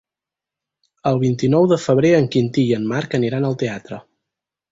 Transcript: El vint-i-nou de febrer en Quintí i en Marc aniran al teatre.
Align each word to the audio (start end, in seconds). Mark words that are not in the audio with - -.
El 1.09 1.19
vint-i-nou 1.23 1.67
de 1.73 1.77
febrer 1.83 2.13
en 2.21 2.27
Quintí 2.37 2.65
i 2.71 2.75
en 2.79 2.89
Marc 2.93 3.15
aniran 3.19 3.47
al 3.51 3.61
teatre. 3.65 4.01